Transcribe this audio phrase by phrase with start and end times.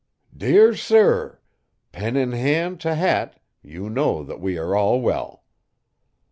[0.35, 1.39] DEAR SIR
[1.91, 5.43] 'pen in hand to hat you know that we are all wel.